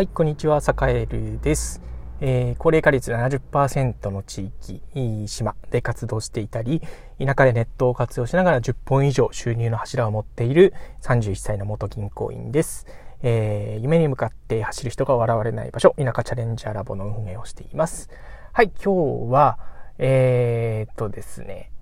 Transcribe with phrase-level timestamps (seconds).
[0.00, 1.82] はい、こんにちは、サカエルです。
[2.22, 6.80] えー、高齢化率70%の地域、島で活動していたり、
[7.18, 10.72] 田舎でネットを活用しながら10本以上収入の柱を持っている
[11.02, 12.86] 31歳の元銀行員です。
[13.22, 18.08] えー、夢に向かって走る人が笑われない場所、田舎チャレンジャーラボの運営をしています。
[18.54, 19.58] はい、今日は、
[19.98, 21.72] えー、っとですね、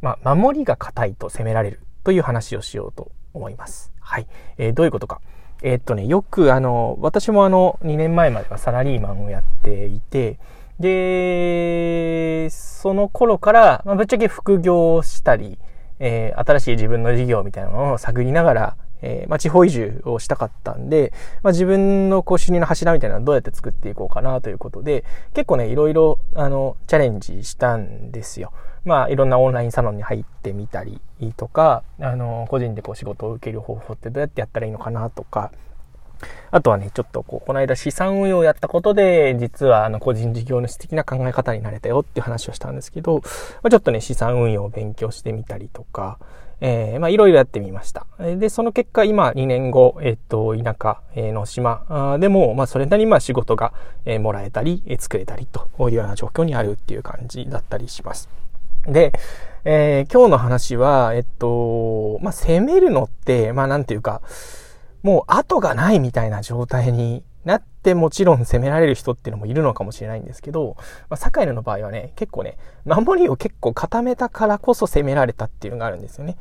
[0.00, 3.92] まあ、守りが硬いと攻められるという話をしようと思います。
[3.98, 4.28] はい、
[4.58, 5.20] えー、どういうことか。
[5.62, 10.38] えー、っとね、よくあの、私もあの、2年前まではサラリーマンをやっていて、
[10.80, 15.58] で、その頃から、まあ、ぶっちゃけ副業をしたり、
[16.00, 28.52] えー、新しい自分の事業みたいなのを探りながら、えー、まあ、地方移住をしたかったんで、まあ、自分のこう収入の柱みたいなのをどうやって作っていこうかなということで、結構ね、いろいろ、あの、チャレンジしたんですよ。
[28.84, 31.00] まあ、いろんなオンラインサロンに入ってみたり
[31.36, 35.52] とか、あの、個人でこう仕事を受ける方法ってどうやってやったらいいのかなとか、
[36.50, 43.22] あとはね、ちょっとこう、この間資産運用をやったことで、実はあの個人事業主的な考え方になれたよっていう話をしたんですけど、
[43.62, 46.18] まあ、ちょっとね、資産運用を勉強してみたりとか、
[46.60, 48.06] えー、まあいろいろやってみました。
[48.18, 53.72] で、その結果今2年後、えっと、田舎の島でも、まあそれなりにまあ仕事が
[54.20, 58.28] もらえたり、作れたりというような状況にあるっていう感じだったりします。
[58.86, 59.12] で、
[59.64, 64.20] えー、今日の話は、えっと、まあ、攻めるのって、まあ、なんていうか、
[65.02, 70.76] もう後がないみたいな状態になってもちろん攻められる人っていうのもいるのかもしれないんですけど、
[71.08, 76.36] まあ、坂井の場合はね、結構ね、守りを結構固めたからこそ攻められたっていうのがあるんですよね。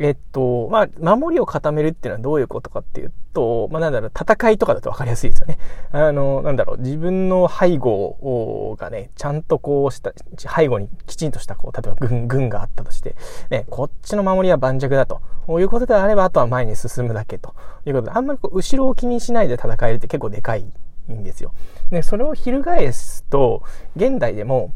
[0.00, 5.58] えっと、まあ、守りを固めるっていうのはどういうことかっていうと、まあ、なんだろう、戦いとかだと分かりやすいですよね。
[5.92, 13.14] あの、なんだろう、自分の背後がね、ちゃんとこうした、背後にきちんとした、こう、例えば軍、軍があったとして、
[13.50, 15.20] ね、こっちの守りは盤石だと。
[15.46, 20.64] こういうことであれば、あとは前に進むだけということで、あんまりこう、後ろを気にしないで戦えるって結構でかい
[21.12, 21.52] んですよ。
[21.90, 23.62] で、それを翻すと、
[23.96, 24.72] 現代でも、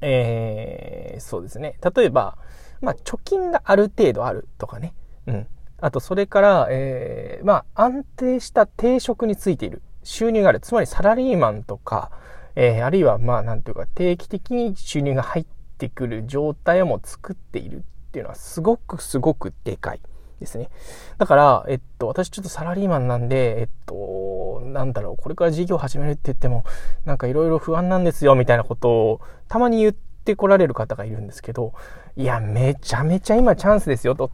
[0.00, 1.76] えー、そうですね。
[1.96, 2.38] 例えば、
[2.80, 4.94] まあ、貯金がある程度あるとかね。
[5.26, 5.46] うん。
[5.80, 9.82] あと、それから、えー、まあ、安定した定職についている。
[10.02, 10.60] 収入がある。
[10.60, 12.10] つまり、サラリーマンとか、
[12.56, 15.46] えー、あるいは、まあ、なんていうか、定期的に収入が入っ
[15.78, 20.00] てくる状態をも作っているっていうのは、すごくすごくでかい
[20.40, 20.70] ですね。
[21.18, 26.64] だから、えっと、私ちょっとサラリーマンなんで、えっと、なんだろう、これから事業始めるって言っても、
[27.04, 29.94] なんかいろいろ不安なんですよ、みたいなことを、たまに言っ、
[30.28, 31.72] って来られる方がいるんですけど、
[32.16, 34.30] いや、めちゃめちゃ今チャンスですよ、と。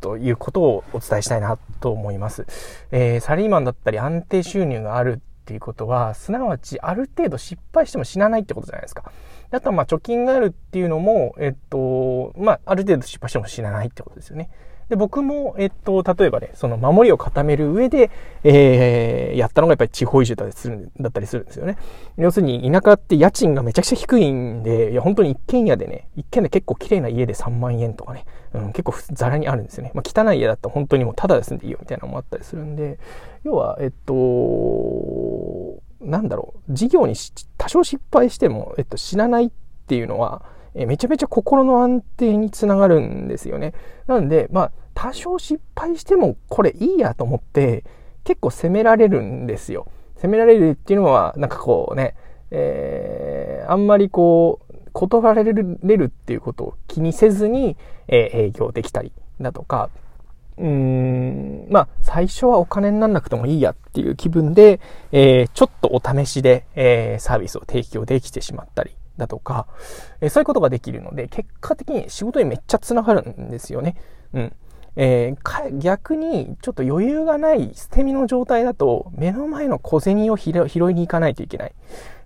[0.00, 2.46] ということをお伝えしたいなと思います。
[2.90, 9.12] えー、サラリーマンだったり安定収入があるっていうことは、すなわちある程度失敗しても死なないってことじゃないですか。
[9.50, 14.48] あとはまあ貯金があるっていうのも、えっと、まあある程度失敗しても死なないってことですよね。
[14.90, 18.10] で、僕も、えっと、例えばね、その守りを固める上で、
[18.42, 20.48] えー、やったのがやっぱり地方移住だっ
[21.12, 21.78] たりするんですよね。
[22.18, 29.92] 要するに、田舎って家賃がめちゃくちゃ低いんで、いや、本当に一軒家でね、一軒で結構綺麗な家で3万円とかね、うん、結構ザラにあるんですよね。
[29.94, 32.98] まあ、汚い家だったら本当にもうタダで住んでいいよみたいなのもあったりするんで、
[33.44, 37.14] 要は、えっと、なんだろう、事業に
[37.56, 39.50] 多少失敗しても、えっと、死なないっ
[39.86, 40.42] ていうのは、
[40.74, 43.74] えめちゃめちゃ心の安定につながるんですよね。
[44.06, 47.84] なんで、まあ、多少失敗してもこれいいやと思って
[48.24, 49.86] 結構責められるんですよ。
[50.16, 52.14] 責められるっていうのはなんかこうね、
[52.50, 57.76] えー、あんまりこう断られるれるっていうことを気にせずに、
[58.08, 59.88] えー、営業できたりだとか、
[60.58, 69.68] うーん、まあ、最初はお金にならなくてもいいやっていう気分で、えー、ちょっとお試しで、えー、サービスを提供できてしまったりだとか、
[70.20, 73.94] え、そういうことができるので、結果的に仕事にめっちゃ繋がるんですよね。
[74.32, 74.52] うん。
[74.96, 81.72] えー、逆にちょっと余裕がない捨て身の状態だと目の前の小銭を拾いに行かないといけない。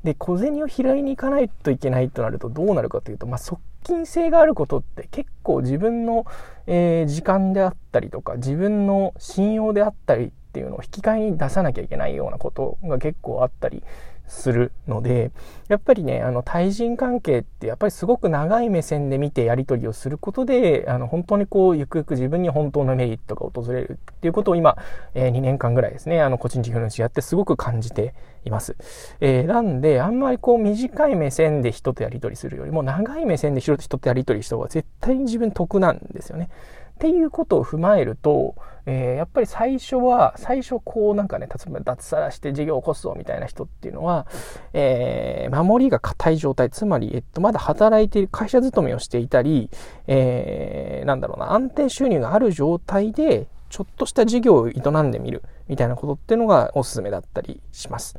[0.02, 6.26] で、小銭を拾いに行かないといけないとなるとどうなるかというと、まあ、側近性があることって結構自分の、
[6.66, 13.82] えー、時間であったりとか自分の信用であったりっていうのを引き換えに出さなきゃいけないようなことが結構あったり
[14.26, 15.30] するので、
[15.68, 24.76] やっぱりね、あの、対人関係ってやっぱりすごく長い目線で見てやり取りをすることで、あの、本当にこう、ゆくゆく自分に本当のメリットが訪れるっていうことを今、
[25.14, 28.76] えー、2年間ぐらいですね、あの、個人事業主やってすごく感じています。
[29.20, 36.48] えー、なんで、あんまりこう、短い目線で人とやり取りするよりも、長い目線で人とやり取りした方が絶対に自分得なんですよね。
[36.94, 38.54] っていうことを踏まえると、
[38.86, 44.26] えー、やっぱり最初は、最初こうなんかね、例えば脱サラして事業を起こすぞみたいな人っていうのは、
[44.72, 49.70] えー、守りが硬い状態、つまり、えっと、まだ働いている、会社勤めをしていたり、
[50.06, 55.42] えー、なんだろうな、安定収入がある状態で、ちょっとした事業を営んでみる。
[55.68, 58.18] みたいなことっていうのがおすすめだったりします。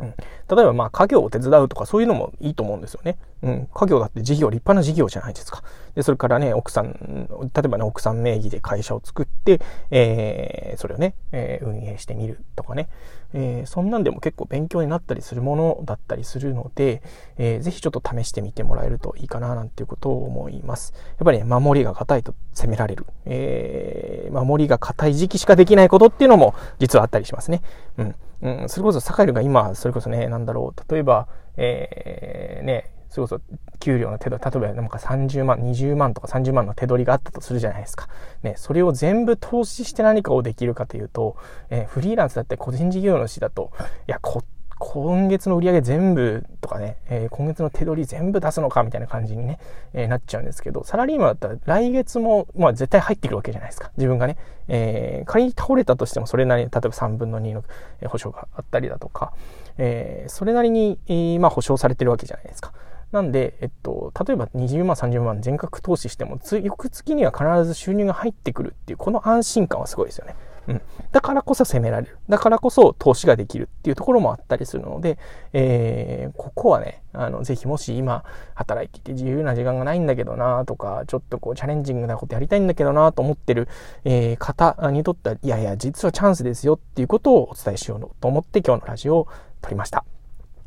[0.00, 0.14] うん、
[0.56, 3.18] 例えばまあ家業を手伝うとかそういうのもいいと思うんですよね。
[3.42, 5.62] うん、家業だって事業、立派な事業じゃないですか。
[5.94, 9.60] で、それからね、奥さん、例えばね、奥さん名義で会社を作って、
[9.90, 12.88] えー、それをね、えー、運営してみるとかね、
[13.34, 17.02] えー、そんなんでも結構勉強になったりするものだったりするので、
[17.36, 20.94] えー、ぜひちょっと試してみてもらえるといいかな、なんていうことを思います。
[21.18, 23.06] やっぱりね、守りが硬いと攻められる。
[23.26, 27.60] えー、守りが硬い時期しかできないことっていうのも実はあったりしますね。
[27.98, 28.14] うん。
[28.42, 33.40] うん、それこそ、サカイルが今、それこそね、なんだろう、例えば、えー、ね、それこそ
[33.78, 38.08] 給料の手取り、例えばなんか30万、20万とか30万の手取りがあったとするじゃないですか。
[38.42, 41.36] ね、それを全部投資して何かをできるかというと、
[41.70, 43.72] えー、フリーランスだって個人事業主だと、
[44.06, 44.42] いや、こ
[44.78, 49.58] 今月の売り上げ全部とかね、えー、今月の手取り全部出すのかみたいな感じにね、
[49.94, 53.90] えー、なっちゃうんですけど、サラリーマンだったら来月も、まあ絶対入ってくるわけじゃないですか。
[53.96, 54.36] 自分がね、
[54.68, 57.64] えー、仮に倒れたとしてもそれなりに、例えば3分の2の
[58.08, 59.32] 保証があったりだとか、
[59.78, 62.72] えー、それなりに、えー、まあ保証されてるわけじゃないですか。
[63.12, 70.34] なんで、えっと、例えば20万、30万全額投資しても、翌月には必ず収入が入ってくるっていう、この安心感はすごいですよね。
[70.68, 70.80] うん。
[71.12, 72.18] だからこそ攻められる。
[72.28, 75.18] だからこそ投資ができるっていうところもあったりするので、
[75.52, 78.24] えー、ここはね、あの、ぜひもし今
[78.54, 83.68] 働いていて自由な時間がないんだけどなとか、ちょっとこうチャレンジングなことやりたいんだけどなと思ってる、
[84.04, 89.28] えー、方にとっては、いやいや、実はチャンスですよっていうことをお伝えしようと思って今日のラジオを
[89.62, 90.04] 撮りました。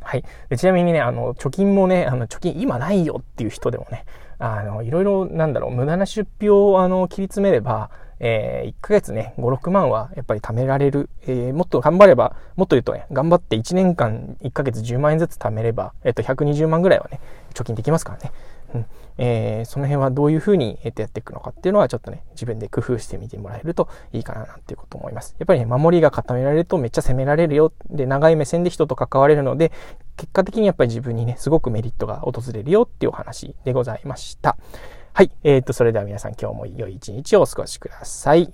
[0.02, 0.24] はい。
[0.50, 4.06] でちなみにね、あの、貯金もね、あの、貯金今ないよっていう人でもね、
[4.40, 11.10] あの、いろいろ、なんだろう、無駄な出費を、あの、切り詰めれば、えー、1ヶ月ね、5、6万はやっぱり貯められる。
[11.24, 17.20] えー、もっと頑張れば、もっと言うとね、頑張って1年間1ヶ月10万円ずつ貯めれば、えっ、と、120万ぐらいはね、
[17.54, 18.32] 貯金できますからね。
[18.76, 18.86] うん。
[19.22, 25.36] えー、その辺はどういうふうに、やっていくのかっていうのはちょっとね、自分で工夫してみてもらえるといいかななんていうこと思います。
[25.40, 27.74] やっぱりね、守りが固められるとめっちゃ攻められるよ。
[27.90, 29.74] で、長い目線で人と関われるので、
[30.16, 34.58] 結果的にやっぱり自分にね、すごくメリットが訪れるよっていうお話でございました。
[35.14, 35.32] はい。
[35.44, 38.54] えー、っと、それでは皆さん今日も良い一日をお過ごしください。